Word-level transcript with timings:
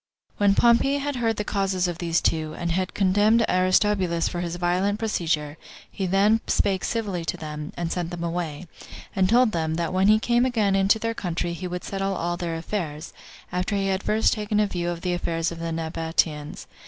3. 0.39 0.45
When 0.47 0.55
Pompey 0.55 0.97
had 0.97 1.17
heard 1.17 1.35
the 1.37 1.43
causes 1.43 1.87
of 1.87 1.99
these 1.99 2.21
two, 2.21 2.55
and 2.57 2.71
had 2.71 2.95
condemned 2.95 3.45
Aristobulus 3.47 4.27
for 4.27 4.39
his 4.41 4.55
violent 4.55 4.97
procedure, 4.97 5.57
he 5.91 6.07
then 6.07 6.41
spake 6.47 6.83
civilly 6.83 7.23
to 7.25 7.37
them, 7.37 7.71
and 7.77 7.91
sent 7.91 8.09
them 8.09 8.23
away; 8.23 8.65
and 9.15 9.29
told 9.29 9.51
them, 9.51 9.75
that 9.75 9.93
when 9.93 10.07
he 10.07 10.17
came 10.17 10.43
again 10.43 10.75
into 10.75 10.97
their 10.97 11.13
country, 11.13 11.53
he 11.53 11.67
would 11.67 11.83
settle 11.83 12.15
all 12.15 12.35
their 12.35 12.55
affairs, 12.57 13.13
after 13.51 13.75
he 13.75 13.89
had 13.89 14.01
first 14.01 14.33
taken 14.33 14.59
a 14.59 14.65
view 14.65 14.89
of 14.89 15.01
the 15.01 15.13
affairs 15.13 15.51
of 15.51 15.59
the 15.59 15.71
Nabateans. 15.71 16.65